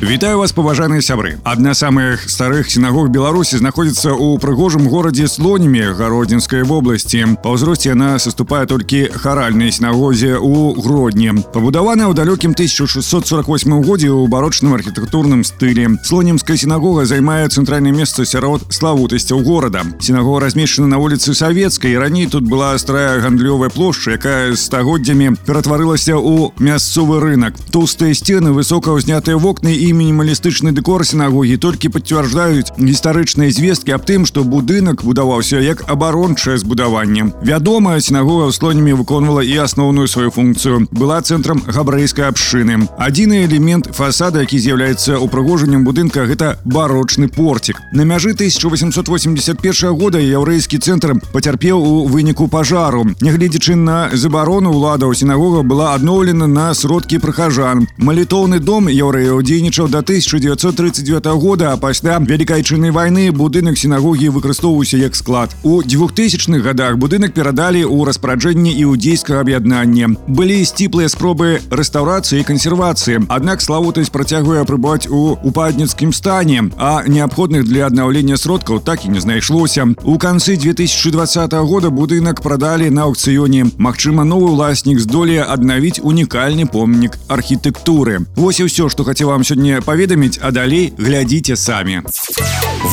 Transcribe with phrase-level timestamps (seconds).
[0.00, 5.92] Вітаю вас паважаныя сябры адна з самых старых сінагог беларусі знаходзіцца ў прыгожым горадзе слонімі
[5.92, 13.44] гародзінскай вобласці па ўзросце яна саступае толькі харальнай сінагозе ў гродні пабудаваная ў далёкім 1648
[13.84, 20.88] годзе ў барочным архітэктурным стылі слонімская сінагога займае цэнтральнае месца сярод славутасцяў горада сінагога размешчана
[20.88, 27.52] на вуліцы савецкай раней тут была старая гандлёвая плошча якая стагоддзямі ператварылася ў мясцовы рынок
[27.68, 34.25] тоўстыя сцены высока ўзнятыя вокны і мінімалістычны дэкор сінагогі толькі пацвярджаюць гістарычныя звесткі аб тым
[34.25, 37.31] што будынак будаваўся як абарончае збудаванне.
[37.39, 40.87] Вядома сінагога ў слонямі выконвала і асноўную сваю функцыю.
[40.91, 42.89] Была цэнтрам габрэйскай абшчыны.
[42.97, 47.79] Адзіны элемент фасада які з'яўляецца упрыгожаннем будынка гэта барочны порцік.
[47.93, 53.05] На мяжы 1881 года яўрэйскі цэнтр пацярпеў у выніку пажару.
[53.21, 59.60] Нягледзячы на забарону ўлада ў сінагога была адноўлена на сродкі прыхажан малітоўны дом яўрэяў дзейнічаў
[59.60, 65.82] дзейнічаў да 1939 года а пасля вялікай чыннай вайны будынак сінагогі выкарыстоўваўся як склад у
[65.82, 73.60] 2000-х годах будынак перадалі ў распараджэнне іудзейскага аб'яднання былі сціплыя спробы рэстаўрацыі і кансервацыі аднак
[73.60, 79.86] славутасць працягвае прыбываць у упадніцкім стане а неабходных для аднаўлення сродкаў так і не знайшлося
[80.04, 87.18] у канцы 2020 года будынак прадалі на аукцыёне Магчыма новы ўласнік здолее аднавіць унікальны помнік
[87.28, 92.02] архітэктуры Вось і ўсё што хацеў вам сёння паведаміць а далей глядзіце самі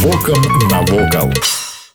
[0.00, 0.42] Вокам
[0.72, 1.30] навокал.